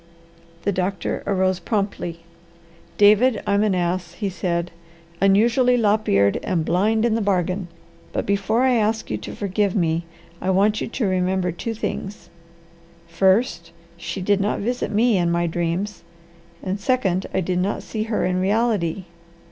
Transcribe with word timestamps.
The 0.63 0.71
doctor 0.71 1.21
arose 1.27 1.59
promptly. 1.59 2.21
"David, 2.97 3.39
I'm 3.45 3.61
an 3.61 3.75
ass," 3.75 4.13
he 4.13 4.31
said. 4.31 4.71
"Unusually 5.21 5.77
lop 5.77 6.07
eared, 6.09 6.37
and 6.41 6.65
blind 6.65 7.05
in 7.05 7.13
the 7.13 7.21
bargain. 7.21 7.67
But 8.11 8.25
before 8.25 8.63
I 8.63 8.73
ask 8.77 9.11
you 9.11 9.17
to 9.19 9.35
forgive 9.35 9.75
me, 9.75 10.05
I 10.41 10.49
want 10.49 10.81
you 10.81 10.87
to 10.87 11.05
remember 11.05 11.51
two 11.51 11.75
things: 11.75 12.31
First, 13.07 13.69
she 13.95 14.23
did 14.23 14.41
not 14.41 14.57
visit 14.59 14.89
me 14.89 15.17
in 15.19 15.29
my 15.29 15.45
dreams; 15.45 16.01
and, 16.63 16.79
second, 16.79 17.27
I 17.31 17.39
did 17.41 17.59
not 17.59 17.83
see 17.83 18.01
her 18.05 18.25
in 18.25 18.41
reality. 18.41 19.03